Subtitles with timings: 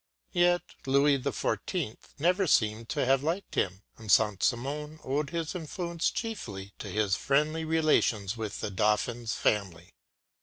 [0.31, 1.95] ”Yet Louis XIV.
[2.17, 7.15] never seems to have liked him, and Saint Simon owed his influence chiefly to his
[7.15, 9.93] friendly relations with the Dauphin’s family.